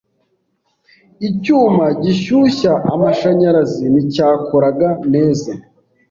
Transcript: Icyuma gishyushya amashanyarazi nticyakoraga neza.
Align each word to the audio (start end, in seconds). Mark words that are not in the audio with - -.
Icyuma 1.27 1.85
gishyushya 2.03 2.73
amashanyarazi 2.93 3.83
nticyakoraga 3.93 4.89
neza. 5.13 5.51